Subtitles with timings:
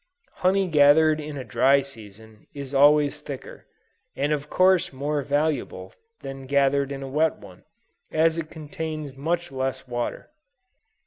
[0.37, 3.67] Honey gathered in a dry season, is always thicker,
[4.15, 7.65] and of course more valuable than that gathered in a wet one,
[8.09, 10.31] as it contains much less water.